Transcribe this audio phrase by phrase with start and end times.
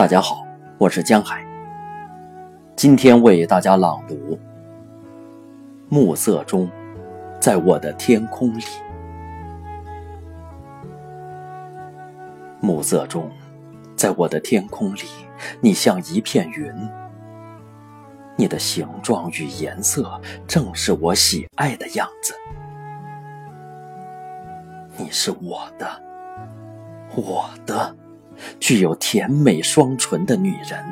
[0.00, 0.46] 大家好，
[0.78, 1.44] 我是江海。
[2.74, 4.14] 今天为大家朗读
[5.90, 6.70] 《暮色中，
[7.38, 8.62] 在我的天空里》。
[12.62, 13.30] 暮色中，
[13.94, 15.02] 在我的天空里，
[15.60, 16.72] 你像一片云。
[18.36, 22.32] 你的形状与颜色正是我喜爱的样子。
[24.96, 25.86] 你是我的，
[27.14, 27.94] 我的。
[28.58, 30.84] 具有甜美双唇的女人，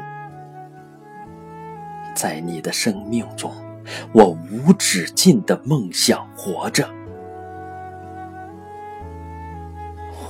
[2.14, 3.52] 在你的生命中，
[4.12, 6.88] 我无止境的梦想活着。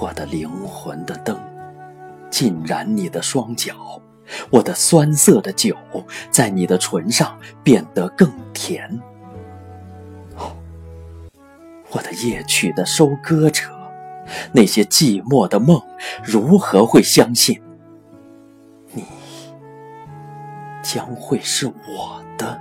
[0.01, 1.37] 我的灵魂的灯，
[2.31, 3.75] 浸染你的双脚；
[4.51, 5.77] 我的酸涩的酒，
[6.31, 9.01] 在你的唇上变得更甜。
[11.91, 13.78] 我的夜曲的收割者。
[14.53, 15.81] 那些寂寞的梦，
[16.25, 17.61] 如何会相信
[18.93, 19.05] 你
[20.83, 22.59] 将会是我的？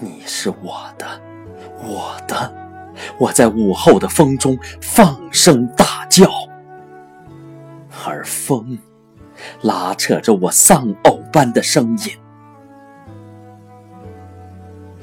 [0.00, 1.06] 你是我的，
[1.82, 2.52] 我的，
[3.18, 6.28] 我在午后的风中放声大叫，
[8.04, 8.78] 而风
[9.62, 12.10] 拉扯着我丧偶般的声音。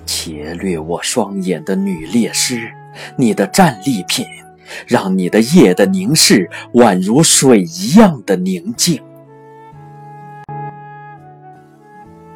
[0.06, 2.72] 劫掠我双眼的女猎师。
[3.16, 4.26] 你的战利品，
[4.88, 9.02] 让你的夜的凝视宛如水一样的宁静。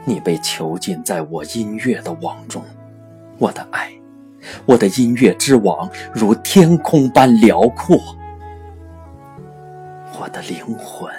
[0.05, 2.63] 你被囚禁在我音乐的网中，
[3.37, 3.91] 我的爱，
[4.65, 7.97] 我的音乐之网如天空般辽阔。
[10.19, 11.11] 我的灵魂，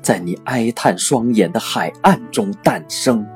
[0.00, 3.26] 在你哀叹双眼的海岸中诞生。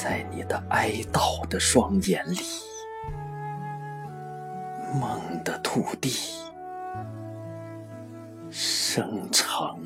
[0.00, 2.38] 在你的哀悼的双眼里，
[4.94, 6.12] 梦的土地
[8.48, 9.76] 生成。